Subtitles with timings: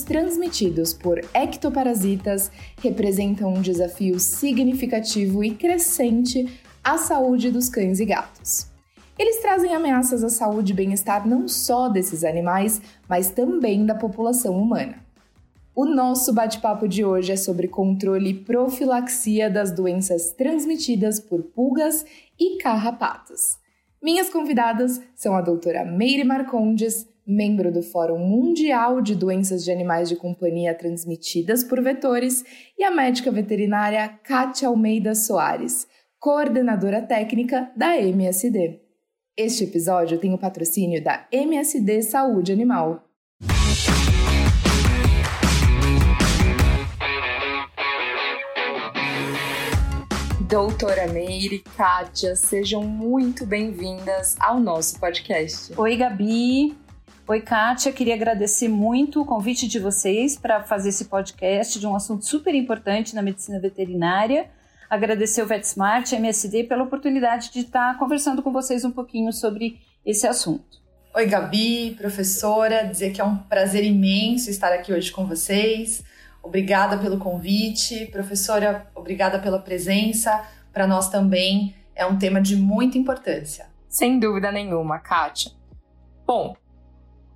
[0.00, 2.50] transmitidos por ectoparasitas
[2.80, 8.72] representam um desafio significativo e crescente à saúde dos cães e gatos.
[9.18, 14.58] Eles trazem ameaças à saúde e bem-estar não só desses animais, mas também da população
[14.58, 14.96] humana.
[15.74, 22.04] O nosso bate-papo de hoje é sobre controle e profilaxia das doenças transmitidas por pulgas
[22.38, 23.58] e carrapatos.
[24.02, 30.08] Minhas convidadas são a doutora Meire Marcondes, membro do Fórum Mundial de Doenças de Animais
[30.08, 32.44] de Companhia Transmitidas por Vetores,
[32.78, 35.86] e a médica veterinária Kátia Almeida Soares,
[36.18, 38.80] coordenadora técnica da MSD.
[39.36, 43.08] Este episódio tem o patrocínio da MSD Saúde Animal.
[50.52, 55.72] Doutora Meire, Kátia, sejam muito bem-vindas ao nosso podcast.
[55.78, 56.81] Oi, Gabi.
[57.32, 57.90] Oi, Kátia.
[57.90, 62.54] Queria agradecer muito o convite de vocês para fazer esse podcast de um assunto super
[62.54, 64.50] importante na medicina veterinária.
[64.90, 70.26] Agradecer o VetSmart, MSD, pela oportunidade de estar conversando com vocês um pouquinho sobre esse
[70.26, 70.82] assunto.
[71.14, 72.82] Oi, Gabi, professora.
[72.82, 76.04] Dizer que é um prazer imenso estar aqui hoje com vocês.
[76.42, 80.46] Obrigada pelo convite, professora, obrigada pela presença.
[80.70, 83.68] Para nós também é um tema de muita importância.
[83.88, 85.50] Sem dúvida nenhuma, Kátia.
[86.26, 86.54] Bom,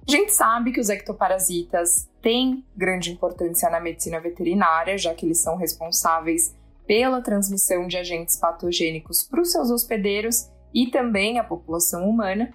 [0.09, 5.41] a gente sabe que os ectoparasitas têm grande importância na medicina veterinária, já que eles
[5.41, 6.55] são responsáveis
[6.87, 12.53] pela transmissão de agentes patogênicos para os seus hospedeiros e também a população humana.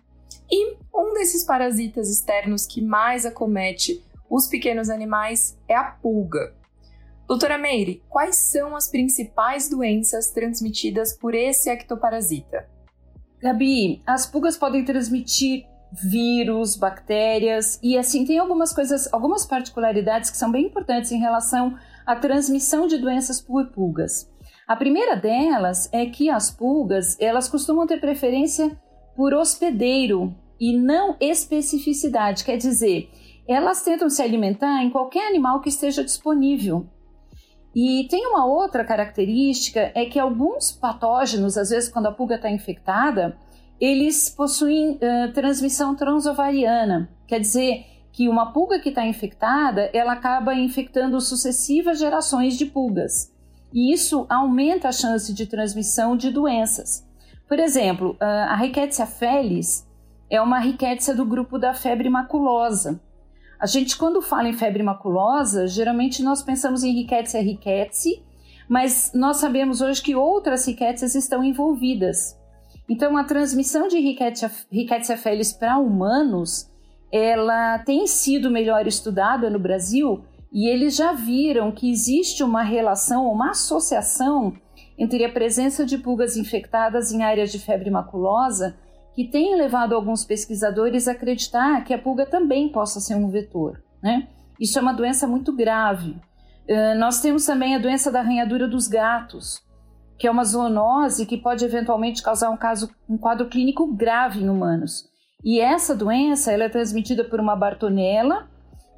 [0.49, 6.53] E um desses parasitas externos que mais acomete os pequenos animais é a pulga.
[7.27, 12.67] Doutora Meire, quais são as principais doenças transmitidas por esse ectoparasita?
[13.41, 20.37] Gabi, as pulgas podem transmitir vírus, bactérias e assim tem algumas coisas, algumas particularidades que
[20.37, 21.75] são bem importantes em relação
[22.05, 24.29] à transmissão de doenças por pulgas.
[24.67, 28.71] A primeira delas é que as pulgas, elas costumam ter preferência
[29.15, 33.09] por hospedeiro e não especificidade, quer dizer,
[33.47, 36.85] elas tentam se alimentar em qualquer animal que esteja disponível.
[37.75, 42.49] E tem uma outra característica, é que alguns patógenos, às vezes quando a pulga está
[42.49, 43.37] infectada,
[43.81, 50.53] eles possuem uh, transmissão transovariana, quer dizer que uma pulga que está infectada, ela acaba
[50.53, 53.33] infectando sucessivas gerações de pulgas.
[53.73, 57.07] E isso aumenta a chance de transmissão de doenças.
[57.47, 59.87] Por exemplo, a Rickettsia felis
[60.29, 63.01] é uma rickettsia do grupo da febre maculosa.
[63.59, 68.23] A gente, quando fala em febre maculosa, geralmente nós pensamos em Rickettsia rickettsii,
[68.67, 72.39] mas nós sabemos hoje que outras rickettsias estão envolvidas.
[72.91, 76.69] Então, a transmissão de Rickettsia, felis para humanos,
[77.09, 83.31] ela tem sido melhor estudada no Brasil e eles já viram que existe uma relação,
[83.31, 84.53] uma associação
[84.99, 88.75] entre a presença de pulgas infectadas em áreas de febre maculosa
[89.15, 93.81] que tem levado alguns pesquisadores a acreditar que a pulga também possa ser um vetor.
[94.03, 94.27] Né?
[94.59, 96.11] Isso é uma doença muito grave.
[96.69, 99.61] Uh, nós temos também a doença da arranhadura dos gatos,
[100.21, 104.49] que é uma zoonose que pode eventualmente causar um, caso, um quadro clínico grave em
[104.49, 105.09] humanos.
[105.43, 108.47] E essa doença ela é transmitida por uma bartonela,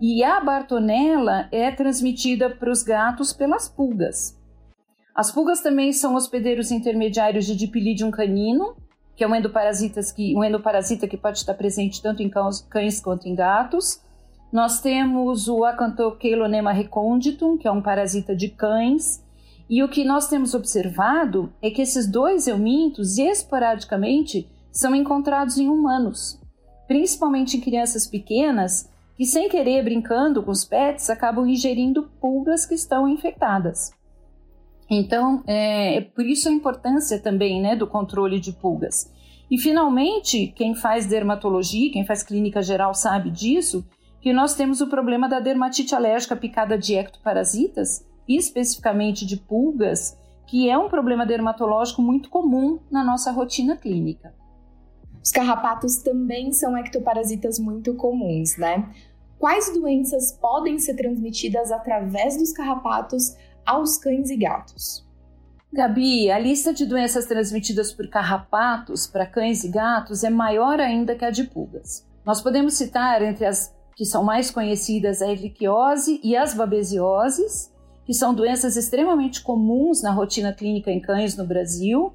[0.02, 4.38] e a bartonela é transmitida para os gatos pelas pulgas.
[5.16, 8.76] As pulgas também são hospedeiros intermediários de Dipilidium canino,
[9.16, 13.30] que é um endoparasita que, um endoparasita que pode estar presente tanto em cães quanto
[13.30, 14.02] em gatos.
[14.52, 19.24] Nós temos o Acanthocheilonema recônditum, que é um parasita de cães.
[19.70, 25.70] E o que nós temos observado é que esses dois eumintos, esporadicamente, são encontrados em
[25.70, 26.40] humanos,
[26.88, 32.74] principalmente em crianças pequenas, que sem querer, brincando com os pets, acabam ingerindo pulgas que
[32.74, 33.92] estão infectadas.
[34.90, 39.12] Então, é, é, por isso a importância também né, do controle de pulgas.
[39.50, 43.86] E, finalmente, quem faz dermatologia, quem faz clínica geral sabe disso,
[44.20, 50.18] que nós temos o problema da dermatite alérgica picada de ectoparasitas, especificamente de pulgas,
[50.48, 54.34] que é um problema dermatológico muito comum na nossa rotina clínica.
[55.24, 58.90] Os carrapatos também são ectoparasitas muito comuns, né?
[59.40, 63.36] Quais doenças podem ser transmitidas através dos carrapatos
[63.66, 65.06] aos cães e gatos.
[65.72, 71.16] Gabi, a lista de doenças transmitidas por carrapatos para cães e gatos é maior ainda
[71.16, 72.06] que a de pulgas.
[72.24, 77.73] Nós podemos citar entre as que são mais conhecidas a erliquiose e as babesioses,
[78.06, 82.14] que são doenças extremamente comuns na rotina clínica em cães no Brasil.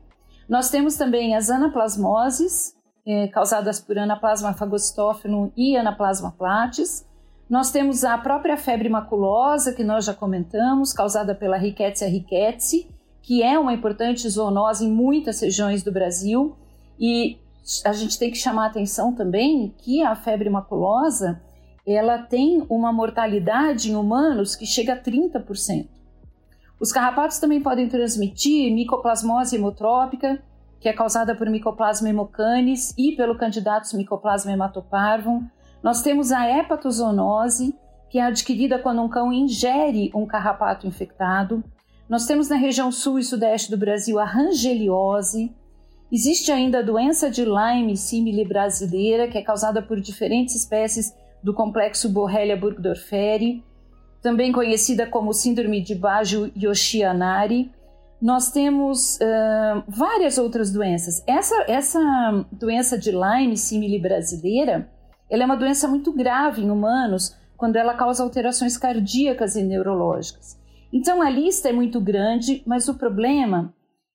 [0.49, 2.75] Nós temos também as anaplasmoses,
[3.06, 7.06] eh, causadas por Anaplasma phagocytophilum e Anaplasma platis,
[7.49, 12.87] Nós temos a própria febre maculosa, que nós já comentamos, causada pela Rickettsia rickettsii,
[13.23, 16.55] que é uma importante zoonose em muitas regiões do Brasil.
[17.00, 17.38] E
[17.87, 21.41] a gente tem que chamar atenção também que a febre maculosa
[21.93, 25.88] ela tem uma mortalidade em humanos que chega a 30%.
[26.81, 30.40] Os carrapatos também podem transmitir micoplasmose hemotrópica,
[30.81, 35.44] que é causada por Mycoplasma hemocanis e pelo Candidatus Mycoplasma hematoparvum.
[35.82, 37.75] Nós temos a hepatozoonose,
[38.08, 41.64] que é adquirida quando um cão ingere um carrapato infectado.
[42.08, 45.52] Nós temos na região sul e sudeste do Brasil a rangeliose.
[46.11, 51.12] Existe ainda a doença de Lyme simile brasileira, que é causada por diferentes espécies
[51.43, 53.64] do complexo Borrelia burgdorferi
[54.23, 57.70] também conhecida como Síndrome de Baggio-Yoshianari.
[58.20, 61.23] Nós temos uh, várias outras doenças.
[61.26, 64.90] Essa, essa doença de Lyme simile brasileira,
[65.31, 70.58] ela é uma doença muito grave em humanos quando ela causa alterações cardíacas e neurológicas.
[70.93, 73.75] Então a lista é muito grande, mas o problema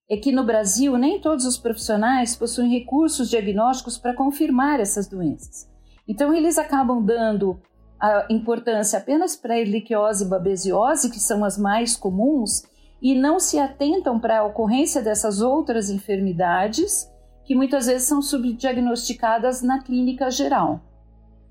[0.10, 5.73] é que no Brasil nem todos os profissionais possuem recursos diagnósticos para confirmar essas doenças.
[6.08, 7.60] Então eles acabam dando
[8.00, 12.64] a importância apenas para a erliquiose e babesiose, que são as mais comuns,
[13.02, 17.10] e não se atentam para a ocorrência dessas outras enfermidades,
[17.46, 20.82] que muitas vezes são subdiagnosticadas na clínica geral.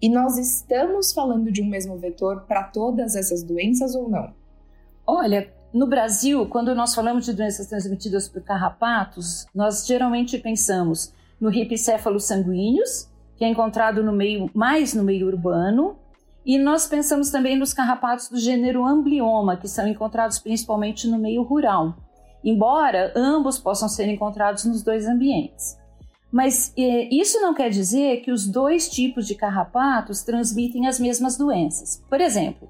[0.00, 4.34] E nós estamos falando de um mesmo vetor para todas essas doenças ou não?
[5.06, 11.48] Olha, no Brasil, quando nós falamos de doenças transmitidas por carrapatos, nós geralmente pensamos no
[11.48, 13.08] ripicéfalo sanguíneos,
[13.42, 15.96] que é encontrado no meio mais no meio urbano,
[16.46, 21.42] e nós pensamos também nos carrapatos do gênero Amblioma, que são encontrados principalmente no meio
[21.42, 21.96] rural,
[22.44, 25.76] embora ambos possam ser encontrados nos dois ambientes.
[26.30, 31.36] Mas eh, isso não quer dizer que os dois tipos de carrapatos transmitem as mesmas
[31.36, 32.00] doenças.
[32.08, 32.68] Por exemplo,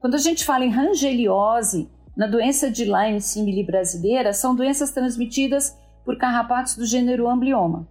[0.00, 5.78] quando a gente fala em rangeliose, na doença de Lyme simile brasileira, são doenças transmitidas
[6.04, 7.86] por carrapatos do gênero Amblioma.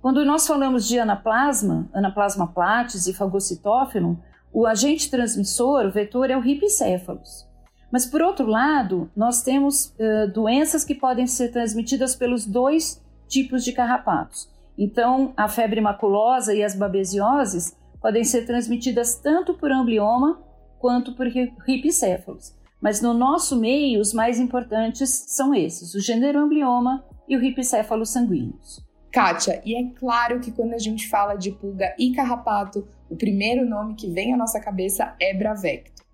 [0.00, 4.18] Quando nós falamos de anaplasma, anaplasma platis e fagocitófilo,
[4.50, 7.46] o agente transmissor, o vetor, é o ripicéfalos.
[7.92, 13.62] Mas, por outro lado, nós temos uh, doenças que podem ser transmitidas pelos dois tipos
[13.62, 14.48] de carrapatos.
[14.78, 20.40] Então, a febre maculosa e as babesioses podem ser transmitidas tanto por amblioma
[20.78, 22.54] quanto por ripicéfalos.
[22.80, 28.06] Mas no nosso meio, os mais importantes são esses, o gênero amblioma e o ripicéfalo
[28.06, 28.89] sanguíneos.
[29.12, 33.68] Kátia, e é claro que quando a gente fala de pulga e carrapato, o primeiro
[33.68, 36.04] nome que vem à nossa cabeça é Bravecto.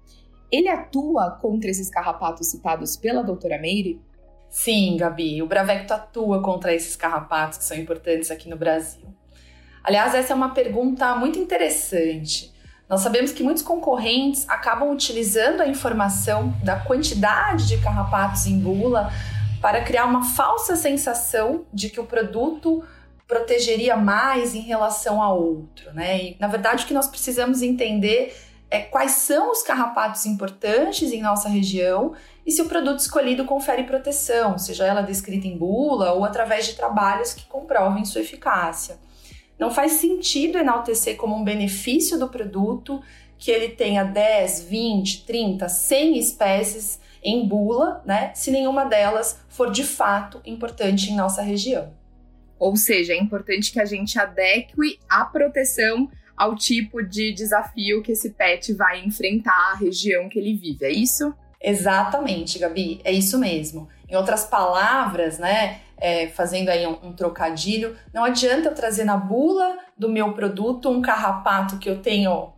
[0.51, 4.01] Ele atua contra esses carrapatos citados pela doutora Meire?
[4.49, 9.07] Sim, Gabi, o Bravecto atua contra esses carrapatos que são importantes aqui no Brasil.
[9.85, 12.55] Aliás, essa é uma pergunta muito interessante.
[12.89, 19.11] Nós sabemos que muitos concorrentes acabam utilizando a informação da quantidade de carrapatos em bula
[19.67, 22.85] para criar uma falsa sensação de que o produto
[23.27, 26.23] protegeria mais em relação a outro, né?
[26.23, 28.33] E, na verdade, o que nós precisamos entender
[28.71, 32.15] é quais são os carrapatos importantes em nossa região
[32.47, 36.75] e se o produto escolhido confere proteção, seja ela descrita em bula ou através de
[36.75, 39.01] trabalhos que comprovem sua eficácia.
[39.59, 43.03] Não faz sentido enaltecer como um benefício do produto
[43.37, 49.73] que ele tenha 10, 20, 30, 100 espécies em bula, né, se nenhuma delas for
[49.73, 51.93] de fato importante em nossa região.
[52.57, 54.73] Ou seja, é importante que a gente adeque
[55.11, 60.55] a proteção ao tipo de desafio que esse pet vai enfrentar, a região que ele
[60.55, 61.35] vive, é isso?
[61.61, 63.89] Exatamente, Gabi, é isso mesmo.
[64.09, 69.17] Em outras palavras, né, é, fazendo aí um, um, trocadilho, não adianta eu trazer na
[69.17, 72.53] bula do meu produto um carrapato que eu tenho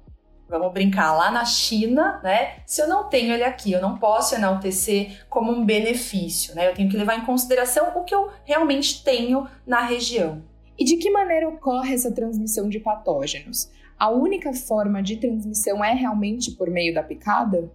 [0.49, 2.57] vamos brincar, lá na China, né?
[2.67, 6.69] Se eu não tenho ele aqui, eu não posso enaltecer como um benefício, né?
[6.69, 10.43] Eu tenho que levar em consideração o que eu realmente tenho na região.
[10.78, 13.71] E de que maneira ocorre essa transmissão de patógenos?
[13.99, 17.71] A única forma de transmissão é realmente por meio da picada?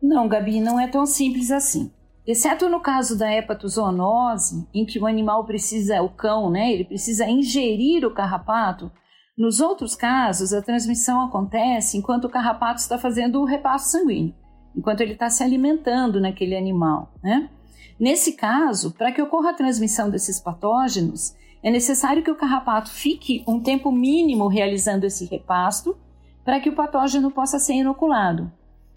[0.00, 1.90] Não, Gabi, não é tão simples assim.
[2.26, 7.26] Exceto no caso da hepatozoonose, em que o animal precisa, o cão, né, ele precisa
[7.26, 8.90] ingerir o carrapato,
[9.36, 14.34] nos outros casos, a transmissão acontece enquanto o carrapato está fazendo o repasso sanguíneo,
[14.76, 17.12] enquanto ele está se alimentando naquele animal.
[17.22, 17.50] Né?
[17.98, 23.42] Nesse caso, para que ocorra a transmissão desses patógenos, é necessário que o carrapato fique
[23.48, 25.96] um tempo mínimo realizando esse repasto
[26.44, 28.52] para que o patógeno possa ser inoculado.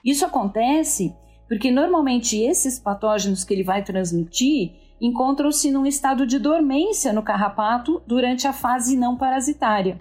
[0.05, 1.15] Isso acontece
[1.47, 8.01] porque normalmente esses patógenos que ele vai transmitir encontram-se num estado de dormência no carrapato
[8.05, 9.99] durante a fase não parasitária.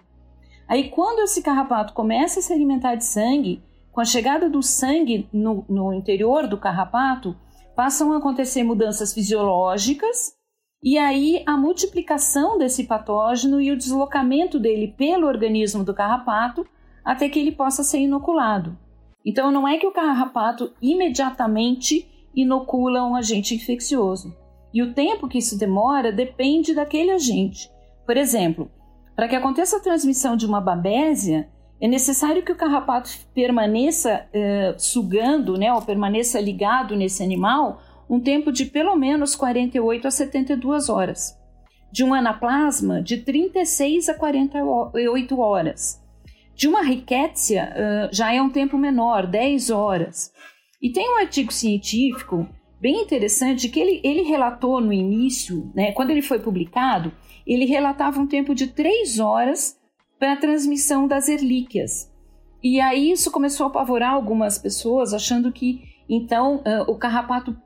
[0.69, 5.29] Aí, quando esse carrapato começa a se alimentar de sangue, com a chegada do sangue
[5.33, 7.37] no, no interior do carrapato,
[7.75, 10.37] passam a acontecer mudanças fisiológicas
[10.83, 16.67] e aí a multiplicação desse patógeno e o deslocamento dele pelo organismo do carrapato
[17.05, 18.79] até que ele possa ser inoculado.
[19.25, 24.37] Então não é que o carrapato imediatamente inocula um agente infeccioso.
[24.73, 27.71] E o tempo que isso demora depende daquele agente.
[28.05, 28.71] Por exemplo,
[29.17, 31.49] para que aconteça a transmissão de uma babésia,
[31.81, 38.21] é necessário que o carrapato permaneça eh, sugando, né, ou permaneça ligado nesse animal um
[38.21, 41.37] tempo de pelo menos 48 a 72 horas.
[41.93, 46.01] De um anaplasma, de 36 a 48 horas.
[46.55, 50.33] De uma rickettsia, uh, já é um tempo menor, 10 horas.
[50.81, 52.49] E tem um artigo científico
[52.81, 57.13] bem interessante que ele, ele relatou no início, né, quando ele foi publicado,
[57.47, 59.79] ele relatava um tempo de 3 horas
[60.19, 62.13] para a transmissão das erlíquias.
[62.63, 67.57] E aí isso começou a apavorar algumas pessoas, achando que então o carrapato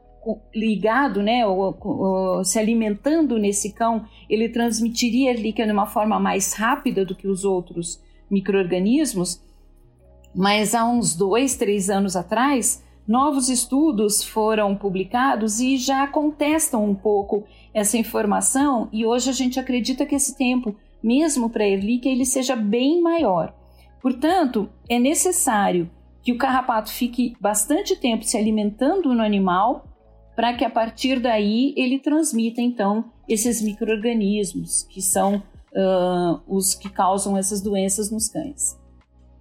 [0.55, 6.21] ligado, né, ou, ou, se alimentando nesse cão, ele transmitiria a erlíquia de uma forma
[6.21, 9.43] mais rápida do que os outros micro-organismos.
[10.35, 16.95] Mas há uns dois, três anos atrás, novos estudos foram publicados e já contestam um
[16.95, 22.11] pouco essa informação e hoje a gente acredita que esse tempo, mesmo para a erlíquia,
[22.11, 23.55] ele seja bem maior.
[24.01, 25.91] Portanto, é necessário
[26.23, 29.87] que o carrapato fique bastante tempo se alimentando no animal
[30.35, 36.89] para que a partir daí ele transmita então esses micro-organismos que são uh, os que
[36.89, 38.79] causam essas doenças nos cães.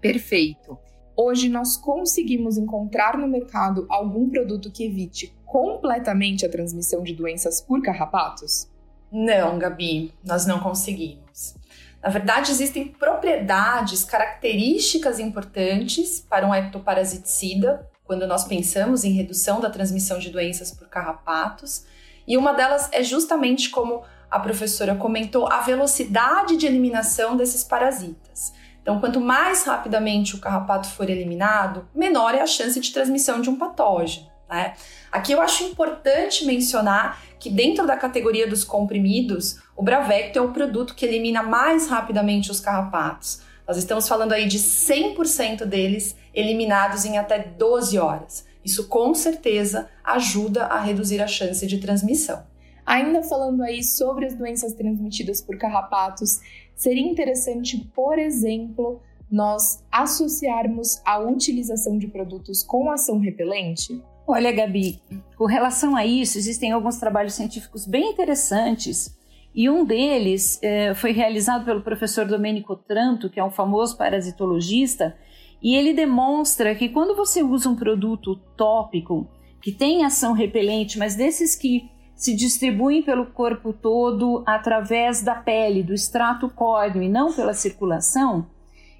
[0.01, 0.77] Perfeito.
[1.15, 7.59] Hoje nós conseguimos encontrar no mercado algum produto que evite completamente a transmissão de doenças
[7.59, 8.69] por carrapatos?
[9.11, 11.55] Não, Gabi, nós não conseguimos.
[12.01, 19.69] Na verdade, existem propriedades, características importantes para um ectoparasiticida, quando nós pensamos em redução da
[19.69, 21.85] transmissão de doenças por carrapatos,
[22.27, 28.53] e uma delas é justamente como a professora comentou, a velocidade de eliminação desses parasitas.
[28.81, 33.49] Então, quanto mais rapidamente o carrapato for eliminado, menor é a chance de transmissão de
[33.49, 34.28] um patógeno.
[34.49, 34.73] Né?
[35.11, 40.51] Aqui eu acho importante mencionar que dentro da categoria dos comprimidos, o Bravecto é o
[40.51, 43.41] produto que elimina mais rapidamente os carrapatos.
[43.67, 48.45] Nós estamos falando aí de 100% deles eliminados em até 12 horas.
[48.65, 52.43] Isso com certeza ajuda a reduzir a chance de transmissão.
[52.85, 56.39] Ainda falando aí sobre as doenças transmitidas por carrapatos,
[56.75, 58.99] seria interessante, por exemplo,
[59.31, 64.03] nós associarmos a utilização de produtos com ação repelente?
[64.31, 65.01] Olha, Gabi,
[65.35, 69.17] com relação a isso, existem alguns trabalhos científicos bem interessantes.
[69.55, 75.17] E um deles é, foi realizado pelo professor Domenico Tranto, que é um famoso parasitologista,
[75.63, 79.27] e ele demonstra que quando você usa um produto tópico
[79.63, 85.81] que tem ação repelente, mas desses que se distribuem pelo corpo todo através da pele,
[85.81, 88.45] do extrato córneo e não pela circulação,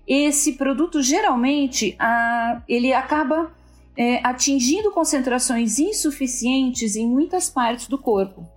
[0.07, 3.58] esse produto geralmente a, ele acaba
[3.99, 8.47] é, atingindo concentrações insuficientes em muitas partes do corpo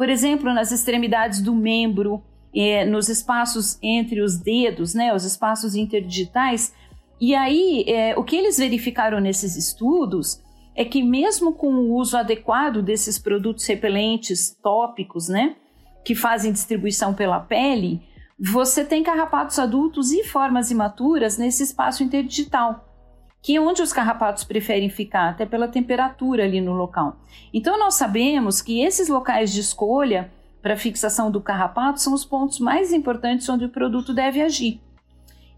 [0.00, 2.22] por exemplo, nas extremidades do membro,
[2.56, 6.72] é, nos espaços entre os dedos, né, os espaços interdigitais.
[7.20, 10.42] E aí, é, o que eles verificaram nesses estudos
[10.74, 15.54] é que, mesmo com o uso adequado desses produtos repelentes tópicos, né,
[16.02, 18.00] que fazem distribuição pela pele,
[18.38, 22.89] você tem carrapatos adultos e formas imaturas nesse espaço interdigital
[23.42, 27.16] que é onde os carrapatos preferem ficar, até pela temperatura ali no local.
[27.52, 30.30] Então nós sabemos que esses locais de escolha
[30.60, 34.80] para fixação do carrapato são os pontos mais importantes onde o produto deve agir.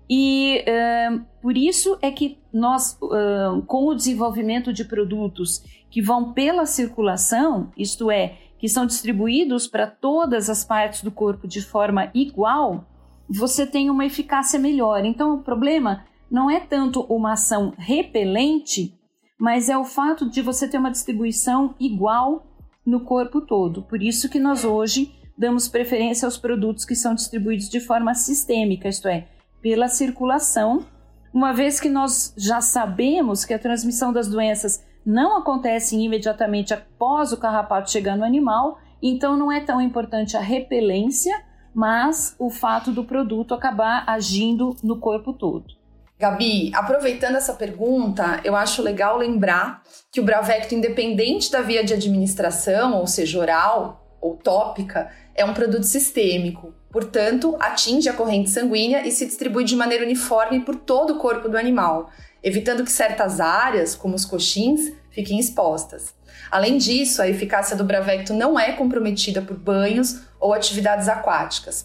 [0.09, 6.33] E uh, por isso é que nós, uh, com o desenvolvimento de produtos que vão
[6.33, 12.11] pela circulação, isto é, que são distribuídos para todas as partes do corpo de forma
[12.15, 12.85] igual,
[13.29, 15.05] você tem uma eficácia melhor.
[15.05, 18.99] Então, o problema não é tanto uma ação repelente,
[19.39, 22.47] mas é o fato de você ter uma distribuição igual
[22.87, 23.83] no corpo todo.
[23.83, 28.89] Por isso que nós hoje damos preferência aos produtos que são distribuídos de forma sistêmica,
[28.89, 29.29] isto é,
[29.61, 30.87] pela circulação,
[31.35, 37.31] uma vez que nós já sabemos que a transmissão das doenças não acontece imediatamente após
[37.33, 42.91] o carrapato chegar no animal, então não é tão importante a repelência, mas o fato
[42.91, 45.82] do produto acabar agindo no corpo todo.
[46.23, 51.95] Gabi, aproveitando essa pergunta, eu acho legal lembrar que o Bravecto, independente da via de
[51.95, 56.73] administração, ou seja, oral ou tópica, é um produto sistêmico.
[56.93, 61.49] Portanto, atinge a corrente sanguínea e se distribui de maneira uniforme por todo o corpo
[61.49, 62.09] do animal.
[62.45, 66.15] evitando que certas áreas, como os coxins, fiquem expostas.
[66.51, 71.85] Além disso, a eficácia do Bravecto não é comprometida por banhos ou atividades aquáticas,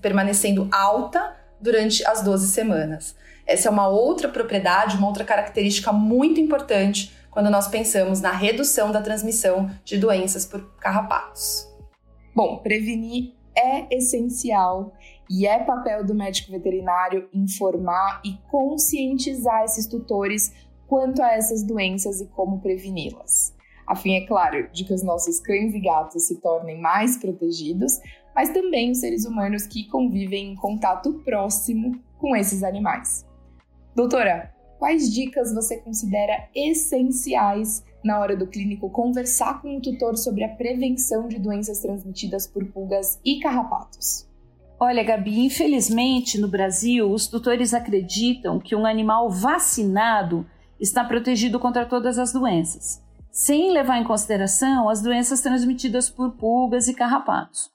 [0.00, 3.14] permanecendo alta durante as 12 semanas.
[3.46, 8.90] Essa é uma outra propriedade, uma outra característica muito importante quando nós pensamos na redução
[8.90, 11.68] da transmissão de doenças por carrapatos.
[12.34, 14.92] Bom, prevenir é essencial
[15.30, 20.52] e é papel do médico veterinário informar e conscientizar esses tutores
[20.86, 23.54] quanto a essas doenças e como preveni-las.
[23.86, 28.00] A fim, é claro, de que os nossos cães e gatos se tornem mais protegidos,
[28.34, 33.24] mas também os seres humanos que convivem em contato próximo com esses animais.
[33.94, 40.42] Doutora, quais dicas você considera essenciais na hora do clínico conversar com o tutor sobre
[40.42, 44.28] a prevenção de doenças transmitidas por pulgas e carrapatos?
[44.80, 50.44] Olha, Gabi, infelizmente no Brasil, os tutores acreditam que um animal vacinado
[50.80, 56.88] está protegido contra todas as doenças, sem levar em consideração as doenças transmitidas por pulgas
[56.88, 57.70] e carrapatos.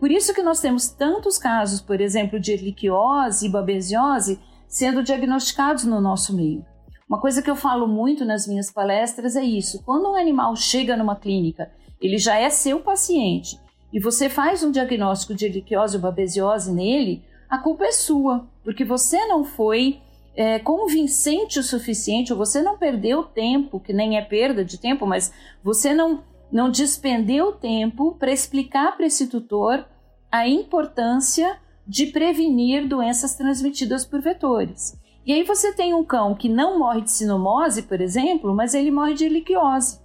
[0.00, 5.84] Por isso que nós temos tantos casos, por exemplo, de erliquiose e babesiose sendo diagnosticados
[5.84, 6.64] no nosso meio.
[7.08, 10.96] Uma coisa que eu falo muito nas minhas palestras é isso: quando um animal chega
[10.96, 11.70] numa clínica,
[12.00, 13.58] ele já é seu paciente
[13.92, 18.84] e você faz um diagnóstico de erliquiose ou babesiose nele, a culpa é sua, porque
[18.84, 20.00] você não foi
[20.36, 25.06] é, convincente o suficiente, ou você não perdeu tempo, que nem é perda de tempo,
[25.06, 25.32] mas
[25.64, 26.22] você não,
[26.52, 29.86] não despendeu tempo para explicar para esse tutor
[30.30, 31.58] a importância
[31.88, 34.94] de prevenir doenças transmitidas por vetores.
[35.24, 38.90] E aí você tem um cão que não morre de sinomose, por exemplo, mas ele
[38.90, 40.00] morre de heliquiose.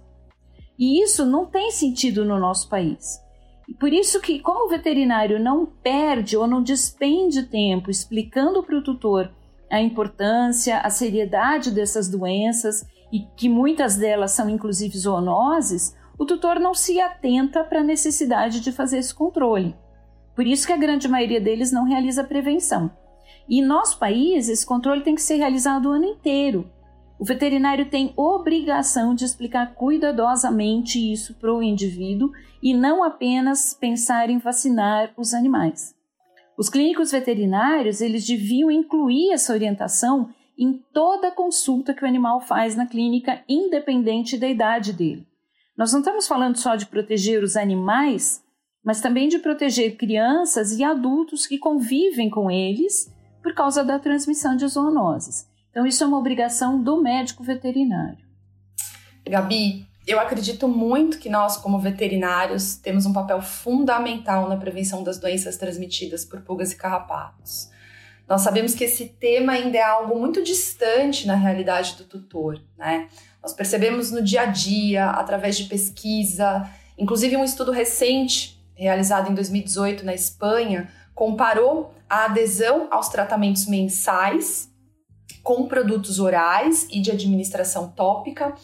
[0.78, 3.20] E isso não tem sentido no nosso país.
[3.78, 8.82] Por isso que, como o veterinário não perde ou não despende tempo explicando para o
[8.82, 9.30] tutor
[9.70, 16.60] a importância, a seriedade dessas doenças e que muitas delas são inclusive zoonoses, o tutor
[16.60, 19.74] não se atenta para a necessidade de fazer esse controle.
[20.34, 22.90] Por isso que a grande maioria deles não realiza prevenção.
[23.48, 26.70] E em nosso país, esse controle tem que ser realizado o ano inteiro.
[27.18, 34.30] O veterinário tem obrigação de explicar cuidadosamente isso para o indivíduo e não apenas pensar
[34.30, 35.94] em vacinar os animais.
[36.56, 42.76] Os clínicos veterinários eles deviam incluir essa orientação em toda consulta que o animal faz
[42.76, 45.26] na clínica, independente da idade dele.
[45.76, 48.43] Nós não estamos falando só de proteger os animais,
[48.84, 53.10] mas também de proteger crianças e adultos que convivem com eles
[53.42, 55.48] por causa da transmissão de zoonoses.
[55.70, 58.24] Então, isso é uma obrigação do médico veterinário.
[59.26, 65.18] Gabi, eu acredito muito que nós, como veterinários, temos um papel fundamental na prevenção das
[65.18, 67.70] doenças transmitidas por pulgas e carrapatos.
[68.28, 73.08] Nós sabemos que esse tema ainda é algo muito distante na realidade do tutor, né?
[73.42, 79.34] Nós percebemos no dia a dia, através de pesquisa, inclusive um estudo recente realizado em
[79.34, 84.68] 2018 na Espanha, comparou a adesão aos tratamentos mensais
[85.42, 88.54] com produtos orais e de administração tópica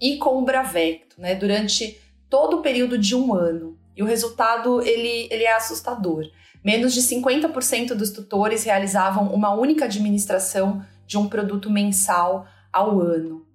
[0.00, 2.00] e com o Bravecto, né, durante
[2.30, 3.76] todo o período de um ano.
[3.96, 6.24] E o resultado ele, ele é assustador.
[6.64, 13.47] Menos de 50% dos tutores realizavam uma única administração de um produto mensal ao ano.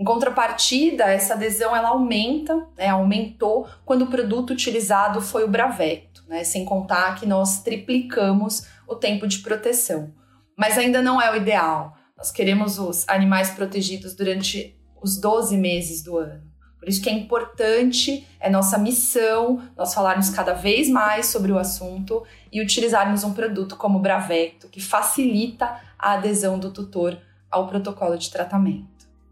[0.00, 6.24] Em contrapartida, essa adesão ela aumenta, né, aumentou quando o produto utilizado foi o Bravecto,
[6.26, 10.10] né, sem contar que nós triplicamos o tempo de proteção.
[10.56, 11.94] Mas ainda não é o ideal.
[12.16, 16.48] Nós queremos os animais protegidos durante os 12 meses do ano.
[16.78, 21.58] Por isso que é importante, é nossa missão, nós falarmos cada vez mais sobre o
[21.58, 27.18] assunto e utilizarmos um produto como o Bravecto, que facilita a adesão do tutor
[27.50, 28.89] ao protocolo de tratamento.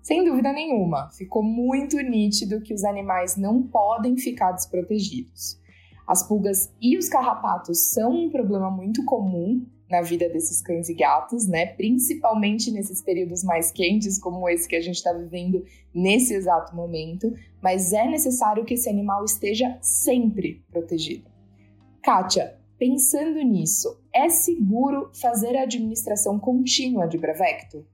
[0.08, 5.60] Sem dúvida nenhuma, ficou muito nítido que os animais não podem ficar desprotegidos.
[6.06, 10.94] As pulgas e os carrapatos são um problema muito comum na vida desses cães e
[10.94, 11.66] gatos, né?
[11.66, 15.62] Principalmente nesses períodos mais quentes, como esse que a gente está vivendo
[15.94, 17.30] nesse exato momento,
[17.62, 21.28] mas é necessário que esse animal esteja sempre protegido.
[22.02, 27.84] Kátia, pensando nisso, é seguro fazer a administração contínua de Bravecto?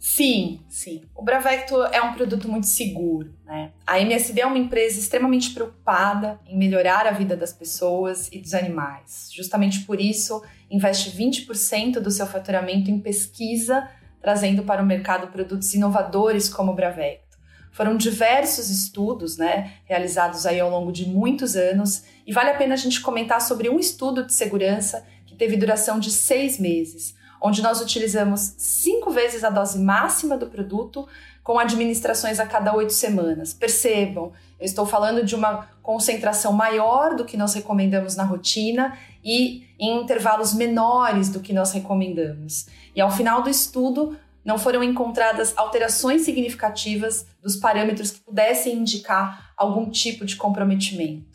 [0.00, 1.02] Sim, sim.
[1.14, 3.34] O Bravecto é um produto muito seguro.
[3.44, 3.70] Né?
[3.86, 8.54] A MSD é uma empresa extremamente preocupada em melhorar a vida das pessoas e dos
[8.54, 9.28] animais.
[9.30, 13.86] Justamente por isso, investe 20% do seu faturamento em pesquisa,
[14.22, 17.36] trazendo para o mercado produtos inovadores como o Bravecto.
[17.70, 22.72] Foram diversos estudos né, realizados aí ao longo de muitos anos e vale a pena
[22.72, 27.62] a gente comentar sobre um estudo de segurança que teve duração de seis meses onde
[27.62, 31.08] nós utilizamos cinco vezes a dose máxima do produto
[31.42, 33.54] com administrações a cada oito semanas.
[33.54, 39.66] Percebam, eu estou falando de uma concentração maior do que nós recomendamos na rotina e
[39.78, 42.66] em intervalos menores do que nós recomendamos.
[42.94, 49.52] E ao final do estudo, não foram encontradas alterações significativas dos parâmetros que pudessem indicar
[49.56, 51.29] algum tipo de comprometimento.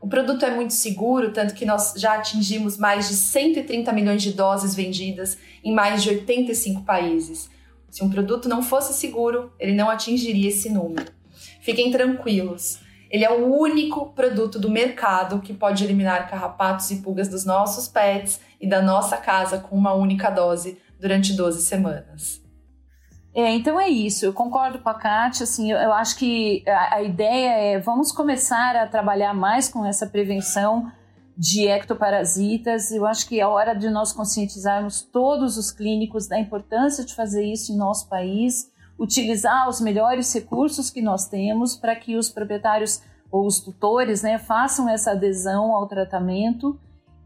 [0.00, 4.32] O produto é muito seguro, tanto que nós já atingimos mais de 130 milhões de
[4.32, 7.50] doses vendidas em mais de 85 países.
[7.90, 11.12] Se um produto não fosse seguro, ele não atingiria esse número.
[11.60, 12.80] Fiquem tranquilos.
[13.10, 17.86] Ele é o único produto do mercado que pode eliminar carrapatos e pulgas dos nossos
[17.86, 22.40] pets e da nossa casa com uma única dose durante 12 semanas.
[23.32, 26.96] É, então é isso, eu concordo com a Kátia, assim, eu, eu acho que a,
[26.96, 30.90] a, ideia é vamos começar a trabalhar mais com essa prevenção
[31.38, 37.04] de ectoparasitas, eu acho que é hora de nós conscientizarmos todos os clínicos da importância
[37.04, 42.16] de fazer isso em nosso país, utilizar os melhores recursos que nós temos para que
[42.16, 46.78] os proprietários ou os tutores né, façam essa adesão ao tratamento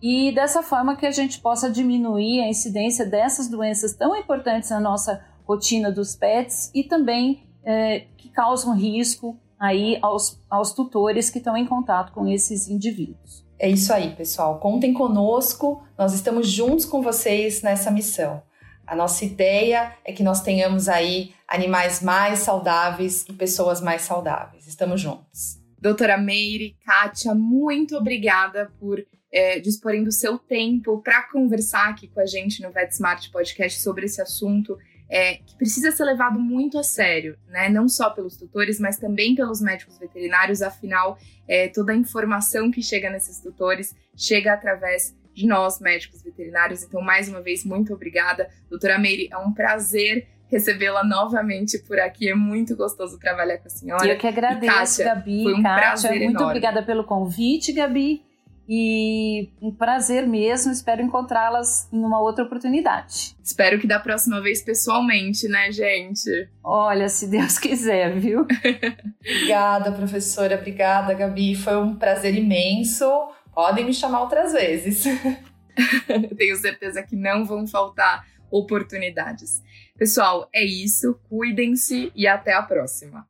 [0.02, 4.78] e dessa forma que a gente possa diminuir a incidência dessas doenças tão importantes na
[4.78, 11.38] nossa rotina dos pets e também é, que causam risco aí aos, aos tutores que
[11.38, 13.44] estão em contato com esses indivíduos.
[13.58, 14.58] É isso aí, pessoal.
[14.58, 18.42] Contem conosco, nós estamos juntos com vocês nessa missão.
[18.86, 24.66] A nossa ideia é que nós tenhamos aí animais mais saudáveis e pessoas mais saudáveis.
[24.66, 25.58] Estamos juntos.
[25.80, 29.02] Doutora Meire, Kátia, muito obrigada por
[29.32, 34.06] é, disporem do seu tempo para conversar aqui com a gente no VetSmart Podcast sobre
[34.06, 37.68] esse assunto é, que precisa ser levado muito a sério, né?
[37.68, 40.62] Não só pelos tutores, mas também pelos médicos veterinários.
[40.62, 46.82] Afinal, é, toda a informação que chega nesses tutores chega através de nós, médicos veterinários.
[46.82, 48.48] Então, mais uma vez, muito obrigada.
[48.70, 52.28] Doutora Meire, é um prazer recebê-la novamente por aqui.
[52.30, 54.06] É muito gostoso trabalhar com a senhora.
[54.06, 55.42] Eu que agradeço, Kátia, Gabi.
[55.42, 56.46] Foi um Kátia, prazer muito enorme.
[56.46, 58.22] obrigada pelo convite, Gabi.
[58.68, 63.36] E um prazer mesmo, espero encontrá-las em uma outra oportunidade.
[63.42, 66.48] Espero que da próxima vez pessoalmente, né, gente?
[66.62, 68.46] Olha, se Deus quiser, viu?
[69.20, 71.54] obrigada, professora, obrigada, Gabi.
[71.54, 73.04] Foi um prazer imenso.
[73.54, 75.04] Podem me chamar outras vezes.
[76.36, 79.62] Tenho certeza que não vão faltar oportunidades.
[79.98, 81.18] Pessoal, é isso.
[81.28, 83.26] Cuidem-se e até a próxima.